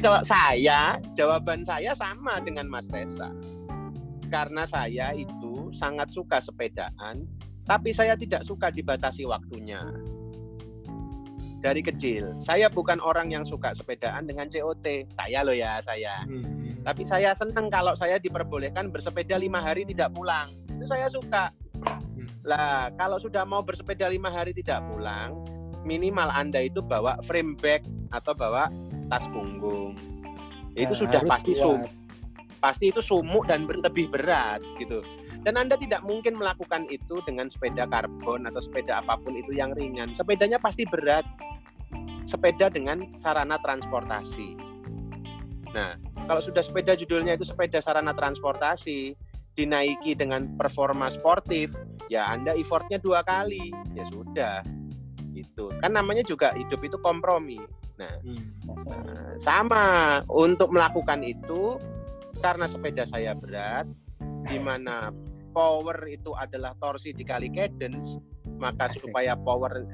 [0.00, 3.28] kalau saya, jawaban saya sama dengan Mas Tesa.
[4.32, 7.28] Karena saya itu sangat suka sepedaan,
[7.68, 9.78] tapi saya tidak suka dibatasi waktunya.
[11.60, 15.12] Dari kecil, saya bukan orang yang suka sepedaan dengan COT.
[15.12, 16.24] Saya loh ya, saya.
[16.24, 16.80] Hmm.
[16.80, 20.48] Tapi saya senang kalau saya diperbolehkan bersepeda lima hari tidak pulang.
[20.72, 21.52] Itu saya suka.
[21.84, 22.26] Hmm.
[22.48, 25.36] Lah, kalau sudah mau bersepeda lima hari tidak pulang,
[25.84, 28.72] minimal Anda itu bawa frame bag atau bawa
[29.10, 29.98] tas punggung.
[30.78, 31.82] Itu nah, sudah pasti sum,
[32.62, 35.02] pasti itu sumuk dan lebih berat gitu.
[35.40, 39.72] Dan Anda tidak mungkin melakukan itu dengan sepeda karbon atau sepeda apa pun itu yang
[39.72, 40.12] ringan.
[40.12, 41.24] Sepedanya pasti berat.
[42.28, 44.54] Sepeda dengan sarana transportasi.
[45.74, 45.98] Nah,
[46.30, 49.16] kalau sudah sepeda judulnya itu sepeda sarana transportasi,
[49.58, 51.72] dinaiki dengan performa sportif,
[52.06, 53.72] ya Anda effortnya dua kali.
[53.96, 54.62] Ya sudah.
[55.34, 55.72] Itu.
[55.80, 57.58] Kan namanya juga hidup itu kompromi.
[58.00, 58.44] Nah, hmm,
[58.88, 59.84] nah sama
[60.32, 61.76] untuk melakukan itu
[62.40, 63.84] karena sepeda saya berat,
[64.48, 65.12] di mana
[65.52, 68.16] power itu adalah torsi dikali cadence,
[68.56, 69.04] maka Asik.
[69.04, 69.84] supaya power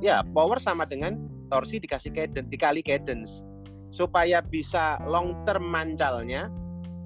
[0.00, 1.20] ya power sama dengan
[1.52, 3.44] torsi dikasih cadence dikali cadence.
[3.92, 6.52] Supaya bisa long term mancalnya,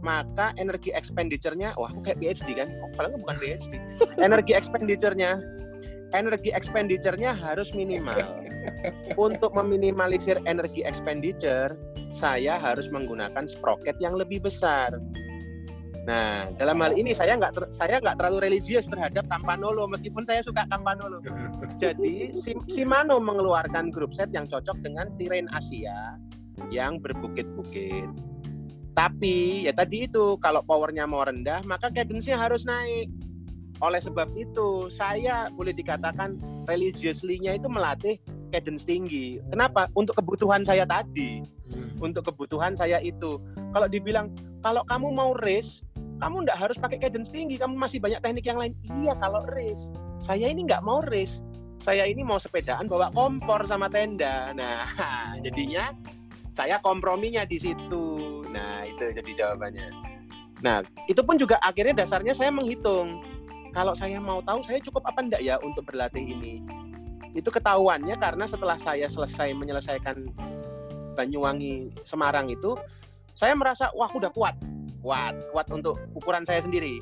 [0.00, 2.68] maka energi expenditure-nya, wah aku kayak PhD kan?
[2.80, 3.72] Oh, padahal bukan PhD.
[4.26, 5.36] energi expenditure-nya
[6.12, 8.20] energi expenditure-nya harus minimal.
[9.16, 11.74] Untuk meminimalisir energi expenditure,
[12.16, 14.96] saya harus menggunakan sprocket yang lebih besar.
[16.08, 20.64] Nah, dalam hal ini saya nggak saya nggak terlalu religius terhadap Campanolo meskipun saya suka
[20.72, 21.20] Campanolo.
[21.76, 22.32] Jadi
[22.72, 26.16] Shimano mengeluarkan grup set yang cocok dengan terrain Asia
[26.72, 28.08] yang berbukit-bukit.
[28.96, 33.12] Tapi ya tadi itu kalau powernya mau rendah maka cadence-nya harus naik.
[33.78, 38.18] Oleh sebab itu saya boleh dikatakan religiously-nya itu melatih
[38.50, 39.38] cadence tinggi.
[39.52, 39.86] Kenapa?
[39.94, 41.46] Untuk kebutuhan saya tadi.
[41.70, 41.94] Hmm.
[42.02, 43.38] Untuk kebutuhan saya itu.
[43.70, 45.82] Kalau dibilang kalau kamu mau race
[46.18, 49.94] kamu nggak harus pakai cadence tinggi kamu masih banyak teknik yang lain iya kalau race
[50.22, 51.38] saya ini nggak mau race
[51.78, 54.90] saya ini mau sepedaan bawa kompor sama tenda nah
[55.46, 55.94] jadinya
[56.58, 59.88] saya komprominya di situ nah itu jadi jawabannya
[60.58, 63.22] nah itu pun juga akhirnya dasarnya saya menghitung
[63.72, 66.64] kalau saya mau tahu saya cukup apa enggak ya untuk berlatih ini?
[67.36, 70.32] Itu ketahuannya karena setelah saya selesai menyelesaikan
[71.14, 72.78] Banyuwangi Semarang itu
[73.34, 74.54] saya merasa wah udah kuat
[75.02, 76.98] kuat kuat untuk ukuran saya sendiri.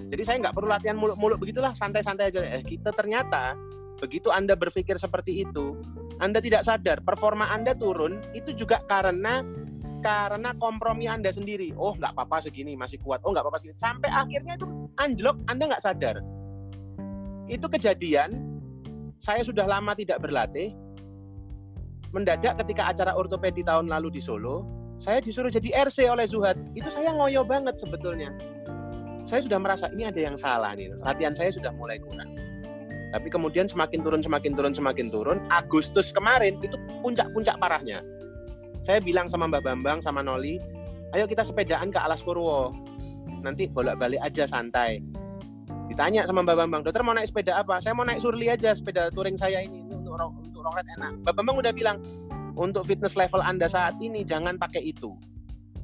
[0.00, 2.40] Jadi saya nggak perlu latihan muluk-muluk begitulah santai-santai aja.
[2.42, 3.54] Eh kita ternyata
[4.02, 5.78] begitu anda berpikir seperti itu
[6.18, 9.40] anda tidak sadar performa anda turun itu juga karena
[10.04, 11.72] karena kompromi anda sendiri.
[11.80, 13.24] Oh nggak apa-apa segini masih kuat.
[13.24, 13.80] Oh nggak apa-apa segini.
[13.80, 14.68] Sampai akhirnya itu
[15.00, 16.20] anjlok anda nggak sadar.
[17.48, 18.60] Itu kejadian
[19.24, 20.76] saya sudah lama tidak berlatih.
[22.12, 24.62] Mendadak ketika acara ortopedi tahun lalu di Solo
[25.02, 26.60] saya disuruh jadi RC oleh Zuhad.
[26.76, 28.30] Itu saya ngoyo banget sebetulnya.
[29.24, 32.28] Saya sudah merasa ini ada yang salah nih latihan saya sudah mulai kurang.
[33.10, 38.04] Tapi kemudian semakin turun semakin turun semakin turun Agustus kemarin itu puncak-puncak parahnya
[38.84, 40.60] saya bilang sama Mbak Bambang sama Noli
[41.16, 42.72] ayo kita sepedaan ke Alas Purwo
[43.40, 45.04] nanti bolak-balik aja santai
[45.88, 49.12] ditanya sama Mbak Bambang dokter mau naik sepeda apa saya mau naik Surli aja sepeda
[49.12, 51.98] touring saya ini untuk untuk rongret enak Mbak Bambang udah bilang
[52.54, 55.14] untuk fitness level Anda saat ini jangan pakai itu.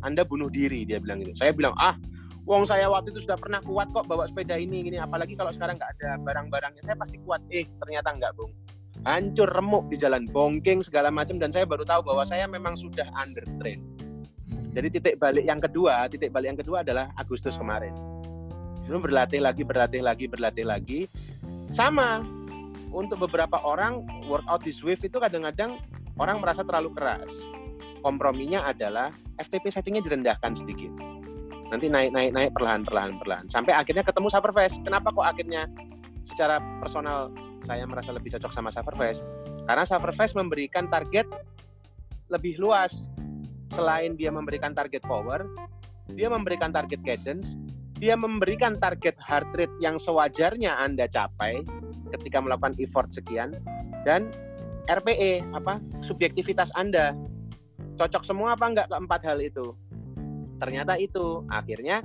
[0.00, 1.34] Anda bunuh diri dia bilang gitu.
[1.36, 1.98] Saya bilang ah,
[2.48, 5.76] wong saya waktu itu sudah pernah kuat kok bawa sepeda ini gini apalagi kalau sekarang
[5.76, 7.42] nggak ada barang-barangnya saya pasti kuat.
[7.52, 8.50] Eh ternyata nggak bung.
[9.08, 13.08] Hancur remuk di jalan bongking segala macam dan saya baru tahu bahwa saya memang sudah
[13.16, 13.80] under train.
[14.70, 17.96] Jadi titik balik yang kedua, titik balik yang kedua adalah Agustus kemarin.
[18.86, 21.00] Belum berlatih lagi, berlatih lagi, berlatih lagi.
[21.72, 22.22] Sama
[22.90, 25.80] untuk beberapa orang workout di Swift itu kadang-kadang
[26.20, 27.30] orang merasa terlalu keras.
[28.04, 30.90] Komprominya adalah FTP settingnya direndahkan sedikit.
[31.70, 34.76] Nanti naik naik naik perlahan perlahan perlahan sampai akhirnya ketemu Sufferfest.
[34.82, 35.70] Kenapa kok akhirnya
[36.26, 37.30] secara personal
[37.70, 39.22] saya merasa lebih cocok sama Sufferfest?
[39.70, 41.30] Karena Sufferfest memberikan target
[42.26, 42.90] lebih luas.
[43.70, 45.46] Selain dia memberikan target power,
[46.10, 47.54] dia memberikan target cadence,
[48.02, 51.62] dia memberikan target heart rate yang sewajarnya Anda capai
[52.10, 53.62] ketika melakukan effort sekian
[54.02, 54.34] dan
[54.90, 57.14] RPE apa subjektivitas Anda
[57.94, 59.78] cocok semua apa enggak keempat hal itu
[60.58, 62.02] ternyata itu akhirnya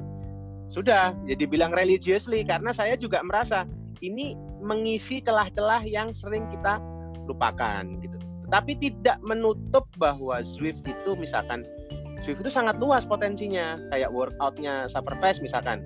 [0.70, 3.66] sudah jadi bilang religiously karena saya juga merasa
[4.06, 6.82] ini mengisi celah-celah yang sering kita
[7.30, 8.18] lupakan gitu
[8.50, 11.66] tapi tidak menutup bahwa Zwift itu misalkan
[12.26, 15.86] Zwift itu sangat luas potensinya kayak workoutnya Superfast misalkan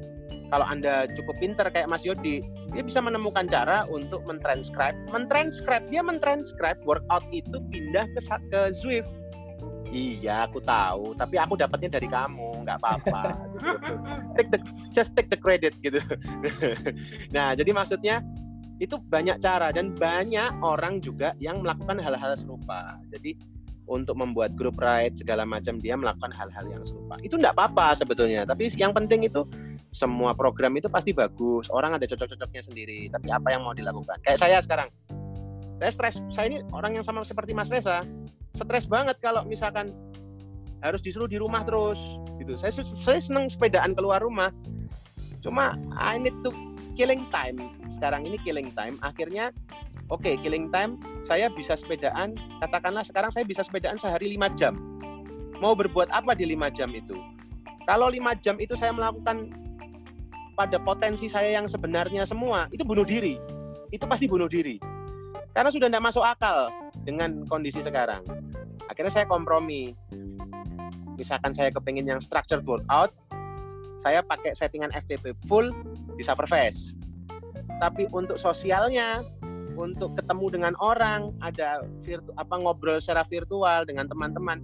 [0.50, 2.42] kalau Anda cukup pinter kayak Mas Yodi,
[2.74, 9.10] dia bisa menemukan cara untuk mentranscribe, mentranscribe dia mentranscribe workout itu pindah ke ke Zwift.
[9.90, 11.18] Iya, aku tahu.
[11.18, 13.38] Tapi aku dapatnya dari kamu, nggak apa-apa.
[14.38, 14.60] take the,
[14.94, 16.02] just take the credit gitu.
[17.36, 18.22] nah, jadi maksudnya
[18.80, 22.96] itu banyak cara dan banyak orang juga yang melakukan hal-hal serupa.
[23.12, 23.36] Jadi
[23.90, 27.20] untuk membuat grup ride segala macam dia melakukan hal-hal yang serupa.
[27.20, 28.48] Itu nggak apa-apa sebetulnya.
[28.48, 29.44] Tapi yang penting itu
[29.92, 31.68] semua program itu pasti bagus.
[31.74, 33.10] Orang ada cocok-cocoknya sendiri.
[33.10, 34.22] Tapi apa yang mau dilakukan?
[34.24, 34.88] Kayak saya sekarang.
[35.82, 36.16] Saya stres.
[36.38, 38.06] Saya ini orang yang sama seperti Mas Reza
[38.56, 39.92] stres banget kalau misalkan
[40.80, 42.00] harus disuruh di rumah terus
[42.38, 42.56] gitu.
[42.62, 42.72] Saya
[43.04, 44.54] saya seneng sepedaan keluar rumah.
[45.40, 46.52] Cuma I need to
[47.00, 47.56] killing time.
[47.96, 49.00] Sekarang ini killing time.
[49.00, 49.56] Akhirnya
[50.12, 51.00] oke, okay, killing time
[51.32, 54.76] saya bisa sepedaan, katakanlah sekarang saya bisa sepedaan sehari 5 jam.
[55.64, 57.16] Mau berbuat apa di 5 jam itu?
[57.88, 59.48] Kalau 5 jam itu saya melakukan
[60.60, 63.40] pada potensi saya yang sebenarnya semua, itu bunuh diri.
[63.96, 64.76] Itu pasti bunuh diri.
[65.56, 66.68] Karena sudah tidak masuk akal
[67.08, 68.28] dengan kondisi sekarang.
[68.92, 69.96] Akhirnya saya kompromi.
[71.16, 73.12] Misalkan saya kepingin yang structured workout,
[74.00, 75.72] saya pakai settingan FTP full
[76.20, 77.00] di Superfast.
[77.80, 79.24] Tapi untuk sosialnya,
[79.80, 84.60] untuk ketemu dengan orang, ada virtu, apa ngobrol secara virtual dengan teman-teman,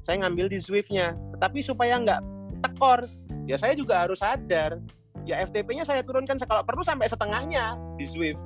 [0.00, 1.12] saya ngambil di Zwift-nya.
[1.36, 2.20] Tetapi supaya nggak
[2.64, 3.04] tekor,
[3.44, 4.80] ya saya juga harus sadar,
[5.28, 8.40] ya FTP-nya saya turunkan kalau perlu sampai setengahnya di Zwift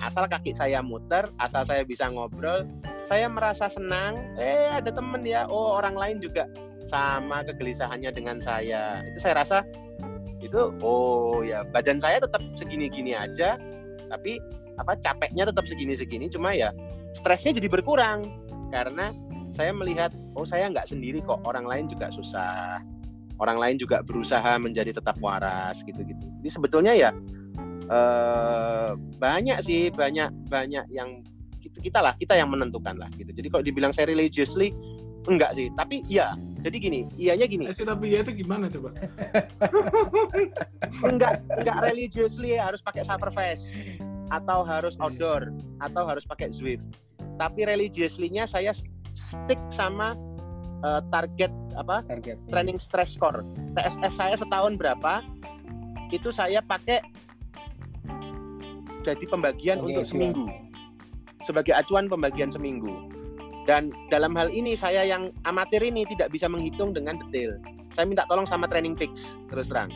[0.00, 2.64] asal kaki saya muter, asal saya bisa ngobrol,
[3.06, 4.16] saya merasa senang.
[4.40, 6.48] Eh ada temen ya, oh orang lain juga
[6.88, 9.04] sama kegelisahannya dengan saya.
[9.12, 9.58] Itu saya rasa
[10.50, 13.54] itu oh ya badan saya tetap segini-gini aja,
[14.10, 14.42] tapi
[14.82, 16.74] apa capeknya tetap segini-segini, cuma ya
[17.14, 18.26] stresnya jadi berkurang.
[18.74, 19.14] Karena
[19.54, 22.82] saya melihat oh saya nggak sendiri kok orang lain juga susah.
[23.40, 26.26] Orang lain juga berusaha menjadi tetap waras gitu-gitu.
[26.42, 27.10] Jadi sebetulnya ya
[27.88, 31.24] uh, banyak sih banyak banyak yang
[31.80, 33.32] kita lah kita yang menentukan lah gitu.
[33.32, 34.76] Jadi kalau dibilang saya religiously
[35.28, 36.32] enggak sih tapi iya.
[36.60, 37.64] Jadi gini iyanya gini.
[37.72, 38.92] Eh, tapi iya itu gimana coba?
[41.08, 43.64] Enggak enggak religiously harus pakai face.
[44.28, 45.02] Atau harus iya.
[45.08, 45.42] outdoor
[45.80, 46.84] atau harus pakai Zwift.
[47.40, 48.76] Tapi religiously-nya saya
[49.16, 50.12] stick sama
[50.84, 51.48] uh, target
[51.80, 52.36] apa target.
[52.52, 53.40] training stress score.
[53.72, 55.24] TSS saya setahun berapa
[56.12, 57.00] itu saya pakai
[59.00, 60.44] jadi pembagian Oke, untuk seminggu.
[61.48, 63.19] Sebagai acuan pembagian seminggu
[63.70, 67.54] dan dalam hal ini saya yang amatir ini tidak bisa menghitung dengan detail.
[67.94, 69.94] Saya minta tolong sama training fix terus terang.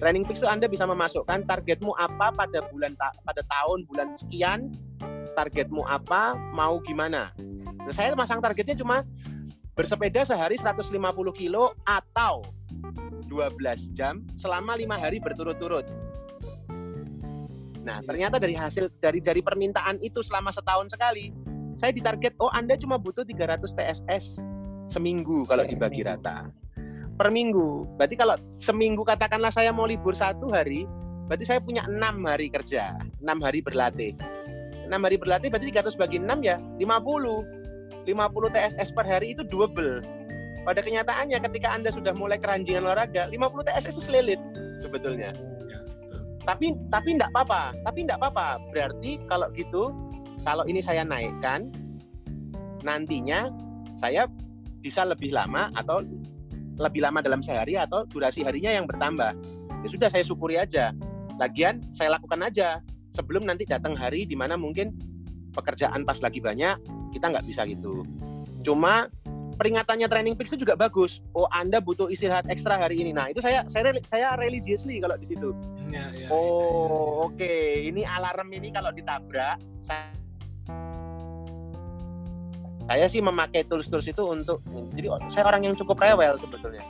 [0.00, 4.72] Training fix itu anda bisa memasukkan targetmu apa pada bulan ta pada tahun bulan sekian
[5.36, 7.36] targetmu apa mau gimana.
[7.84, 9.04] Nah, saya masang targetnya cuma
[9.76, 10.88] bersepeda sehari 150
[11.36, 12.40] kilo atau
[13.28, 15.84] 12 jam selama lima hari berturut-turut.
[17.84, 21.28] Nah, ternyata dari hasil dari dari permintaan itu selama setahun sekali,
[21.82, 24.38] saya ditarget, oh Anda cuma butuh 300 TSS
[24.86, 26.46] seminggu kalau dibagi rata.
[27.18, 27.98] Per minggu.
[27.98, 30.86] Berarti kalau seminggu katakanlah saya mau libur satu hari,
[31.26, 34.14] berarti saya punya enam hari kerja, enam hari berlatih.
[34.86, 38.06] Enam hari berlatih berarti 300 bagi 6 ya 50.
[38.06, 40.06] 50 TSS per hari itu double.
[40.62, 44.38] Pada kenyataannya ketika Anda sudah mulai keranjingan olahraga, 50 TSS itu selilit
[44.78, 45.34] sebetulnya
[46.42, 49.94] tapi tapi tidak apa-apa tapi tidak apa-apa berarti kalau gitu
[50.42, 51.70] kalau ini saya naikkan
[52.82, 53.50] nantinya
[54.02, 54.26] saya
[54.82, 56.02] bisa lebih lama atau
[56.78, 59.32] lebih lama dalam sehari atau durasi harinya yang bertambah
[59.86, 60.90] ya sudah saya syukuri aja
[61.38, 62.82] lagian saya lakukan aja
[63.14, 64.94] sebelum nanti datang hari di mana mungkin
[65.54, 66.74] pekerjaan pas lagi banyak
[67.14, 68.02] kita nggak bisa gitu
[68.66, 69.06] cuma
[69.62, 71.20] peringatannya training peaks itu juga bagus.
[71.36, 73.12] Oh, Anda butuh istirahat ekstra hari ini.
[73.14, 75.54] Nah, itu saya saya saya religiously kalau di situ.
[75.92, 76.28] Ya, ya, oh, ya, ya.
[76.32, 77.36] oke.
[77.36, 77.68] Okay.
[77.92, 80.21] Ini alarm ini kalau ditabrak, saya
[82.90, 84.58] saya sih memakai tools-tools itu untuk
[84.96, 86.82] jadi saya orang yang cukup rewel sebetulnya.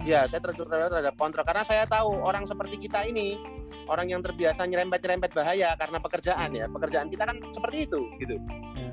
[0.00, 3.36] Ya, saya terlalu rewel terhadap kontrol karena saya tahu orang seperti kita ini
[3.84, 6.64] orang yang terbiasa nyerempet-nyerempet bahaya karena pekerjaan ya.
[6.70, 8.40] Pekerjaan kita kan seperti itu gitu.
[8.78, 8.90] Ya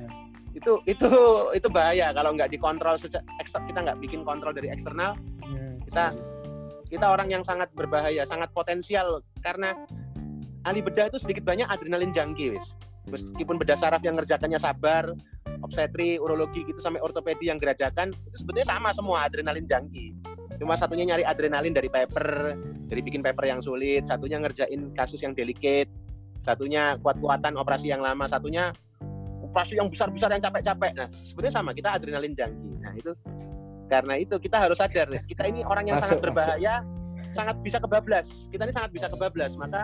[0.57, 1.09] itu itu
[1.53, 5.13] itu bahaya kalau nggak dikontrol sejak kita nggak bikin kontrol dari eksternal
[5.45, 6.05] yeah, kita
[6.89, 9.77] kita orang yang sangat berbahaya sangat potensial karena
[10.65, 12.65] ahli bedah itu sedikit banyak adrenalin jangki wis
[13.07, 15.13] meskipun bedah saraf yang ngerjakannya sabar
[15.67, 20.15] obstetri urologi gitu sampai ortopedi yang geradakan itu sebetulnya sama semua adrenalin jangki
[20.57, 22.57] cuma satunya nyari adrenalin dari paper
[22.88, 25.91] dari bikin paper yang sulit satunya ngerjain kasus yang delicate
[26.41, 28.71] satunya kuat-kuatan operasi yang lama satunya
[29.57, 30.91] operasi yang besar-besar yang capek-capek.
[30.93, 32.71] Nah, sebenarnya sama, kita adrenalin jangki.
[32.83, 33.12] Nah, itu
[33.88, 37.33] karena itu kita harus sadar kita ini orang yang masuk, sangat berbahaya, masuk.
[37.33, 38.27] sangat bisa kebablas.
[38.51, 39.81] Kita ini sangat bisa kebablas, maka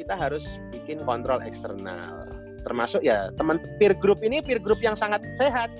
[0.00, 2.26] kita harus bikin kontrol eksternal.
[2.62, 5.70] Termasuk ya teman peer group ini peer group yang sangat sehat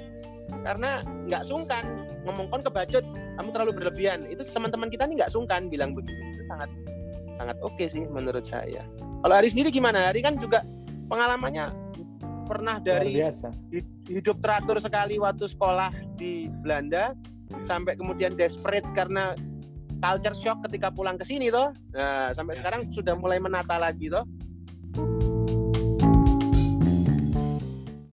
[0.66, 1.84] karena nggak sungkan
[2.28, 3.02] ngomong kon kebacut
[3.40, 6.70] kamu terlalu berlebihan itu teman-teman kita nih nggak sungkan bilang begitu itu sangat
[7.40, 8.84] sangat oke okay sih menurut saya
[9.24, 10.62] kalau Hari sendiri gimana Hari kan juga
[11.08, 11.72] pengalamannya
[12.46, 13.48] pernah dari biasa.
[14.10, 17.16] hidup teratur sekali waktu sekolah di Belanda
[17.64, 19.32] sampai kemudian desperate karena
[20.02, 21.70] culture shock ketika pulang ke sini toh.
[21.94, 24.26] Nah, sampai sekarang sudah mulai menata lagi toh.